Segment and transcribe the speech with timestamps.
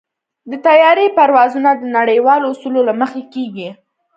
[0.49, 3.69] د طیارې پروازونه د نړیوالو اصولو له مخې کېږي.